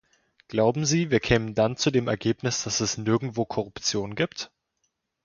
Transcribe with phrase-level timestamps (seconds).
[0.47, 4.49] Glauben Sie, wir kämen dann zu dem Ergebnis, dass es nirgendwo Korruption gibt?